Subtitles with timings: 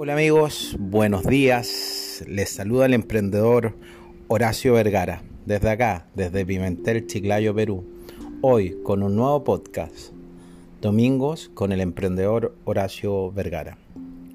[0.00, 2.22] Hola amigos, buenos días.
[2.28, 3.74] Les saluda el emprendedor
[4.28, 7.84] Horacio Vergara, desde acá, desde Pimentel, Chiclayo, Perú.
[8.40, 10.12] Hoy con un nuevo podcast,
[10.80, 13.76] Domingos con el emprendedor Horacio Vergara.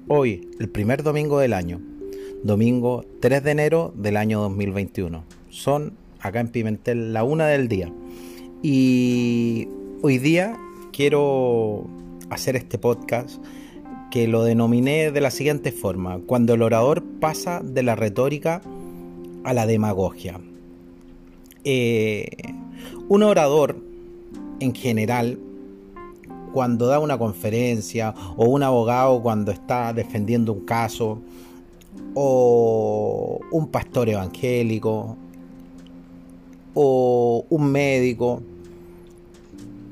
[0.06, 1.80] Hoy, el primer domingo del año,
[2.42, 5.24] domingo 3 de enero del año 2021.
[5.48, 7.90] Son acá en Pimentel la una del día.
[8.62, 9.68] Y
[10.02, 10.58] hoy día
[10.92, 11.86] quiero
[12.28, 13.42] hacer este podcast
[14.10, 18.62] que lo denominé de la siguiente forma, cuando el orador pasa de la retórica
[19.44, 20.40] a la demagogia.
[21.64, 22.28] Eh,
[23.08, 23.76] un orador,
[24.60, 25.38] en general,
[26.52, 31.18] cuando da una conferencia, o un abogado cuando está defendiendo un caso,
[32.14, 35.16] o un pastor evangélico,
[36.74, 38.42] o un médico,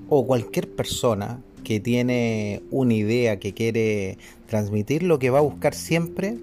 [0.08, 5.74] o cualquier persona que tiene una idea que quiere transmitir, lo que va a buscar
[5.74, 6.36] siempre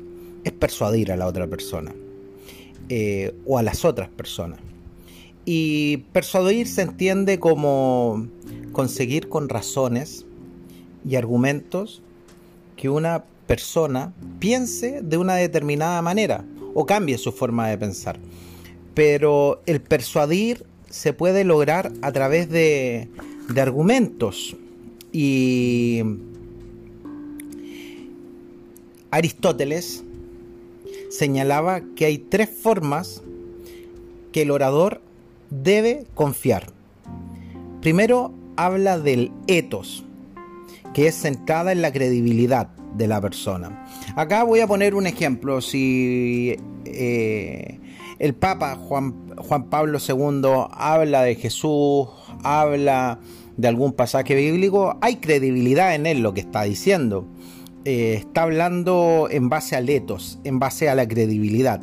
[0.44, 1.94] es persuadir a la otra persona
[2.90, 4.60] eh, o a las otras personas.
[5.46, 8.28] Y persuadir se entiende como
[8.72, 10.26] conseguir con razones
[11.08, 12.02] y argumentos
[12.76, 18.20] que una persona piense de una determinada manera o cambie su forma de pensar.
[18.94, 23.08] Pero el persuadir se puede lograr a través de,
[23.50, 24.56] de argumentos,
[25.12, 26.02] y
[29.12, 30.04] Aristóteles
[31.10, 33.24] señalaba que hay tres formas
[34.32, 35.02] que el orador
[35.50, 36.72] debe confiar.
[37.82, 40.04] Primero habla del etos,
[40.94, 43.86] que es centrada en la credibilidad de la persona.
[44.16, 45.62] Acá voy a poner un ejemplo.
[45.62, 47.80] Si eh,
[48.20, 52.08] el Papa Juan, Juan Pablo II habla de Jesús,
[52.44, 53.20] habla
[53.60, 57.28] de algún pasaje bíblico, hay credibilidad en él lo que está diciendo.
[57.84, 61.82] Eh, está hablando en base a letos, en base a la credibilidad.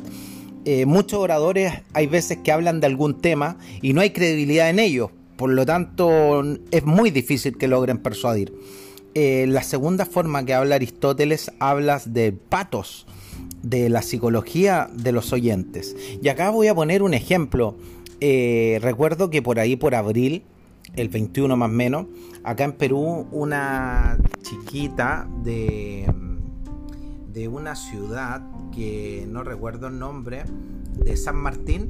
[0.65, 4.79] Eh, muchos oradores hay veces que hablan de algún tema y no hay credibilidad en
[4.79, 8.53] ellos, por lo tanto es muy difícil que logren persuadir.
[9.13, 13.05] Eh, la segunda forma que habla Aristóteles habla de patos,
[13.61, 15.95] de la psicología de los oyentes.
[16.23, 17.77] Y acá voy a poner un ejemplo.
[18.19, 20.43] recuerdo que por ahí, por abril,
[20.97, 22.07] el 21 más menos,
[22.43, 26.05] acá en Perú una chiquita de,
[27.31, 28.41] de una ciudad
[28.73, 30.43] que no recuerdo el nombre,
[30.95, 31.89] de San Martín,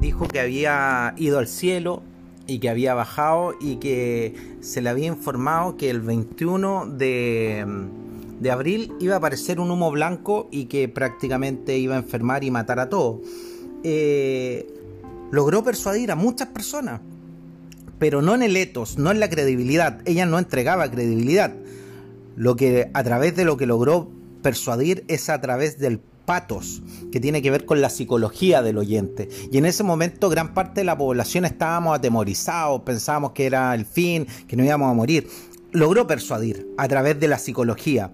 [0.00, 2.02] dijo que había ido al cielo
[2.46, 7.64] y que había bajado y que se le había informado que el 21 de,
[8.40, 12.50] de abril iba a aparecer un humo blanco y que prácticamente iba a enfermar y
[12.50, 13.20] matar a todos.
[13.82, 14.66] Eh,
[15.30, 17.00] logró persuadir a muchas personas
[18.04, 20.02] pero no en el etos, no en la credibilidad.
[20.04, 21.54] Ella no entregaba credibilidad.
[22.36, 24.10] Lo que a través de lo que logró
[24.42, 29.30] persuadir es a través del patos, que tiene que ver con la psicología del oyente.
[29.50, 33.86] Y en ese momento gran parte de la población estábamos atemorizados, pensábamos que era el
[33.86, 35.26] fin, que no íbamos a morir.
[35.72, 38.12] Logró persuadir a través de la psicología.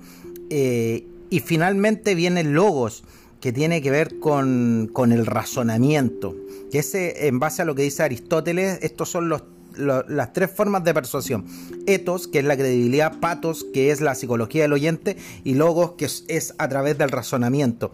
[0.51, 3.03] Eh, y finalmente viene logos,
[3.41, 6.37] que tiene que ver con, con el razonamiento.
[6.71, 9.43] Que ese, en base a lo que dice Aristóteles, estos son los
[9.77, 11.45] las tres formas de persuasión.
[11.87, 16.05] Etos, que es la credibilidad, patos, que es la psicología del oyente, y logos, que
[16.05, 17.93] es, a través del razonamiento.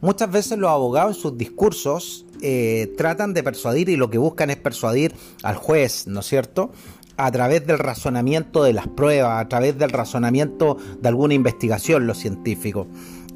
[0.00, 4.50] Muchas veces los abogados en sus discursos eh, tratan de persuadir y lo que buscan
[4.50, 5.12] es persuadir
[5.42, 6.70] al juez, ¿no es cierto?
[7.18, 12.18] a través del razonamiento de las pruebas, a través del razonamiento de alguna investigación, los
[12.18, 12.86] científicos.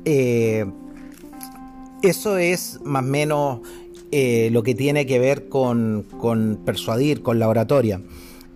[0.04, 0.64] Eh,
[2.02, 3.60] eso es más o menos
[4.14, 6.06] eh, lo que tiene que ver con,
[6.66, 8.02] persuadir, con la oratoria.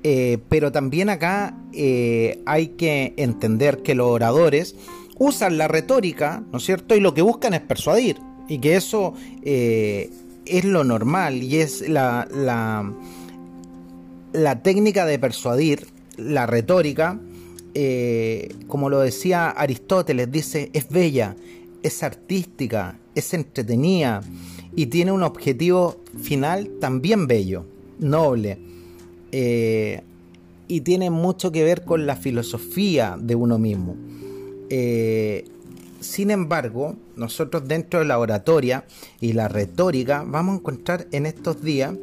[0.02, 4.76] Eh, pero también acá eh, hay que entender que los oradores
[5.18, 6.94] usan la retórica, ¿no es cierto?
[6.94, 8.18] Y lo que buscan es persuadir.
[8.48, 12.28] Y que eso es lo normal y es la,
[14.32, 15.86] la técnica de persuadir,
[16.18, 17.18] la retórica,
[18.68, 21.34] como lo decía Aristóteles, dice, es bella,
[21.86, 24.20] es artística, es entretenida
[24.74, 27.64] y tiene un objetivo final también bello,
[27.98, 28.58] noble.
[29.32, 30.02] Eh,
[30.68, 33.96] y tiene mucho que ver con la filosofía de uno mismo.
[34.68, 35.44] Eh,
[36.00, 38.84] sin embargo, nosotros dentro de la oratoria
[39.20, 41.94] y la retórica vamos a encontrar en estos días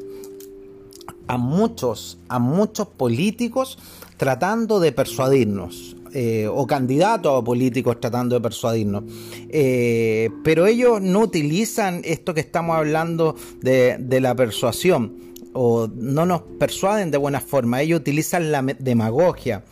[1.27, 3.77] a muchos, a muchos políticos
[4.17, 9.03] tratando de persuadirnos, eh, o candidatos a políticos tratando de persuadirnos.
[9.49, 16.41] Eh, pero ellos no utilizan esto que estamos hablando de, la persuasión o no nos
[16.59, 19.63] persuaden de buena forma, ellos utilizan la demagogia,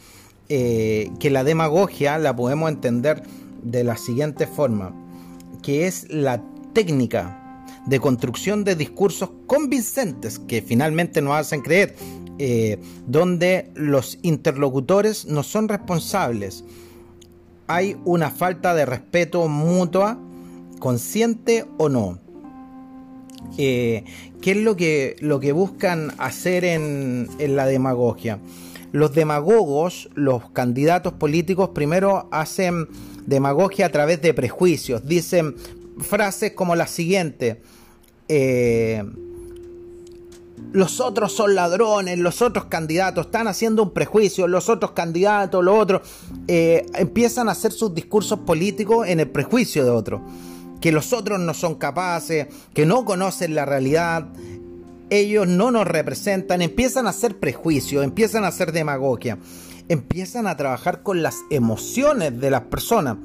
[0.50, 3.22] eh, que la demagogia la podemos entender
[3.62, 4.96] de la siguiente forma,
[5.62, 6.44] que es la
[6.74, 11.96] técnica de construcción de discursos convincentes que finalmente nos hacen creer,
[12.40, 16.64] eh, donde los interlocutores no son responsables.
[17.68, 20.20] Hay una falta de respeto mutua,
[20.80, 22.20] consciente o no.
[23.58, 24.04] Eh,
[24.42, 28.40] ¿Qué es lo que, lo que buscan hacer en, en la demagogia?
[28.92, 32.88] Los demagogos, los candidatos políticos, primero hacen
[33.26, 35.06] demagogia a través de prejuicios.
[35.06, 35.56] Dicen
[36.00, 37.62] frases como la siguiente.
[38.28, 39.04] Eh,
[40.74, 45.78] los otros son ladrones, los otros candidatos están haciendo un prejuicio, los otros candidatos, los
[45.78, 46.02] otros,
[46.48, 50.22] eh, empiezan a hacer sus discursos políticos en el prejuicio de otros,
[50.80, 54.28] que los otros no son capaces, que no conocen la realidad,
[55.10, 59.38] ellos no nos representan, empiezan a hacer prejuicios, empiezan a hacer demagogia,
[59.90, 63.18] empiezan a trabajar con las emociones de las personas.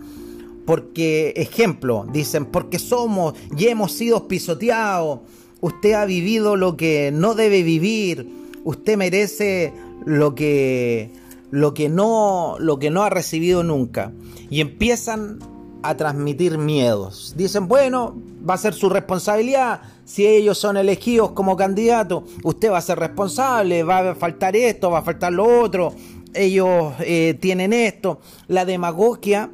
[0.66, 5.20] Porque, ejemplo, dicen, porque somos y hemos sido pisoteados,
[5.66, 8.28] usted ha vivido lo que no debe vivir,
[8.62, 9.72] usted merece
[10.04, 11.10] lo que,
[11.50, 14.12] lo que, no, lo que no ha recibido nunca.
[14.48, 15.40] Y empiezan
[15.82, 17.34] a transmitir miedos.
[17.36, 18.14] Dicen, bueno,
[18.48, 19.80] va a ser su responsabilidad.
[20.04, 24.92] Si ellos son elegidos como candidato, usted va a ser responsable, va a faltar esto,
[24.92, 25.92] va a faltar lo otro,
[26.32, 28.20] ellos eh, tienen esto.
[28.46, 29.50] La demagogia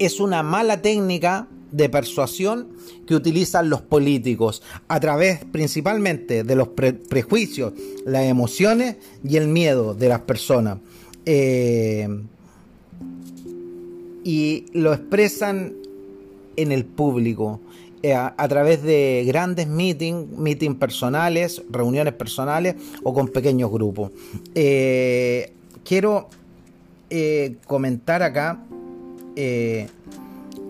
[0.00, 2.68] es una mala técnica de persuasión
[3.06, 7.74] que utilizan los políticos a través principalmente de los prejuicios,
[8.04, 10.78] las emociones y el miedo de las personas.
[11.26, 12.08] Eh,
[14.24, 15.74] y lo expresan
[16.56, 17.60] en el público
[18.02, 24.10] eh, a, través de grandes meetings, meetings personales, reuniones personales o con pequeños grupos.
[24.54, 25.52] Eh,
[25.84, 26.28] quiero
[27.66, 28.64] comentar acá,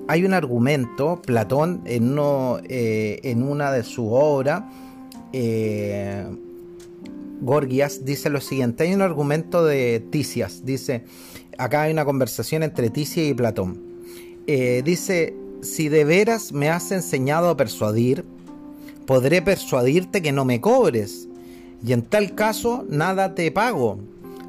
[0.08, 4.62] hay un argumento, Platón en, uno, en una de sus obras,
[7.40, 11.04] Gorgias dice lo siguiente, hay un argumento de Tisias, dice,
[11.58, 13.82] acá hay una conversación entre Ticia y Platón.
[14.46, 18.24] Eh, dice, si de veras me has enseñado a persuadir,
[19.06, 21.28] podré persuadirte que no me cobres,
[21.84, 23.98] y en tal caso nada te pago.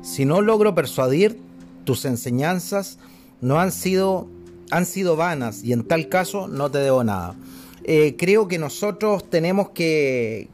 [0.02, 1.40] Si no logro persuadir,
[1.84, 3.00] tus enseñanzas
[3.42, 4.28] no han sido,
[4.72, 7.36] han sido vanas, y en tal caso no te debo nada.
[7.84, 10.50] Eh, creo que nosotros tenemos que,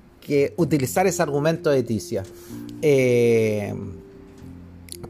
[0.56, 2.24] utilizar ese argumento de Ticia.
[2.82, 3.74] Eh,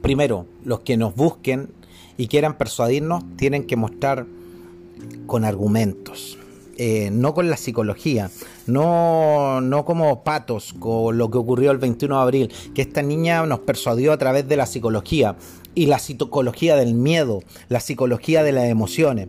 [0.02, 1.70] primero, los que nos busquen
[2.18, 4.26] y quieran persuadirnos tienen que mostrar
[5.28, 6.38] con argumentos.
[6.78, 8.32] Eh, no con la psicología,
[8.68, 13.46] no, no como patos, con lo que ocurrió el 21 de abril, que esta niña
[13.46, 15.36] nos persuadió a través de la psicología
[15.76, 19.28] y la psicología del miedo, la psicología de las emociones.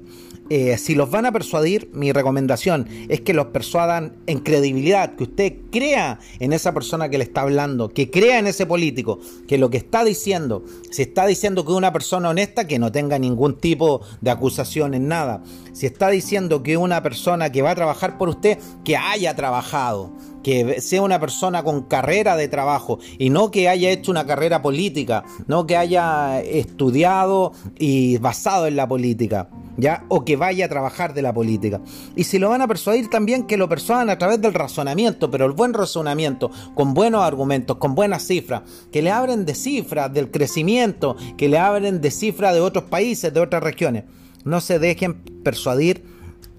[0.51, 5.25] Eh, si los van a persuadir, mi recomendación es que los persuadan en credibilidad, que
[5.25, 9.57] usted crea en esa persona que le está hablando, que crea en ese político, que
[9.57, 13.19] lo que está diciendo, si está diciendo que es una persona honesta, que no tenga
[13.19, 15.43] ningún tipo de acusación en nada.
[15.73, 20.13] Si está diciendo que una persona que va a trabajar por usted, que haya trabajado,
[20.43, 24.63] que sea una persona con carrera de trabajo y no que haya hecho una carrera
[24.63, 29.49] política, no que haya estudiado y basado en la política.
[29.77, 30.05] ¿Ya?
[30.07, 31.81] O que vaya a trabajar de la política.
[32.15, 35.47] Y si lo van a persuadir también, que lo persuadan a través del razonamiento, pero
[35.47, 40.31] el buen razonamiento, con buenos argumentos, con buenas cifras, que le abren de cifras del
[40.31, 44.05] crecimiento, que le abren de cifras de otros países, de otras regiones.
[44.45, 46.05] No se dejen persuadir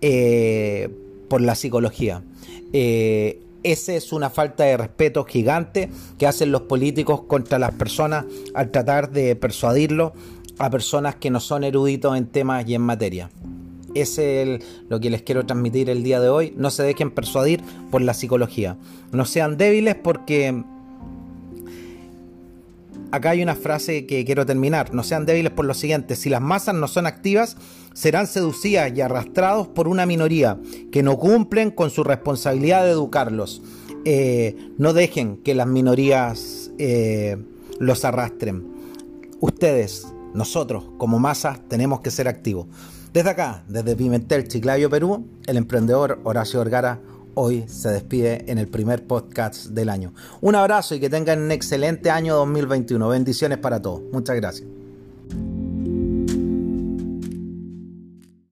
[0.01, 0.89] eh,
[1.35, 2.23] por la psicología.
[2.71, 8.23] Eh, esa es una falta de respeto gigante que hacen los políticos contra las personas
[8.53, 10.13] al tratar de persuadirlos
[10.59, 13.29] a personas que no son eruditos en temas y en materia.
[13.95, 16.53] Ese es lo que les quiero transmitir el día de hoy.
[16.55, 17.61] No se dejen persuadir
[17.91, 18.77] por la psicología.
[19.11, 20.63] No sean débiles porque
[23.11, 24.93] acá hay una frase que quiero terminar.
[24.93, 26.15] No sean débiles por lo siguiente.
[26.15, 27.57] Si las masas no son activas,
[27.93, 30.59] serán seducidas y arrastrados por una minoría
[30.91, 33.61] que no cumplen con su responsabilidad de educarlos.
[34.05, 37.37] Eh, no dejen que las minorías eh,
[37.79, 38.67] los arrastren.
[39.39, 42.67] Ustedes, nosotros, como masas, tenemos que ser activos.
[43.13, 46.99] Desde acá, desde Pimentel, Chiclayo, Perú, el emprendedor Horacio Vergara
[47.35, 50.13] hoy se despide en el primer podcast del año.
[50.41, 53.07] Un abrazo y que tengan un excelente año 2021.
[53.07, 54.01] Bendiciones para todos.
[54.11, 54.74] Muchas gracias.